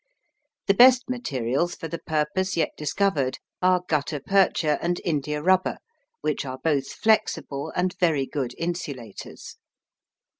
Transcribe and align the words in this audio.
The 0.65 0.73
best 0.73 1.07
materials 1.11 1.75
for 1.75 1.87
the 1.87 1.99
purpose 1.99 2.57
yet 2.57 2.71
discovered 2.75 3.37
are 3.61 3.83
gutta 3.87 4.19
percha 4.19 4.79
and 4.81 4.99
india 5.05 5.43
rubber, 5.43 5.77
which 6.21 6.43
are 6.43 6.57
both 6.57 6.87
flexible 6.91 7.71
and 7.75 7.95
very 7.99 8.25
good 8.25 8.55
insulators. 8.57 9.57